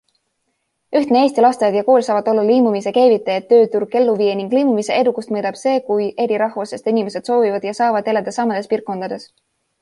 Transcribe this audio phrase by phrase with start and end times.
[0.99, 5.61] Ühtne eesti lasteaed ja kool saavad olla lõimumise käivitajad, tööturg elluviija ning lõimumise edukust mõõdab
[5.61, 9.31] see, kui eri rahvusest inimesed soovivad ja saavad elada samades piirkondades.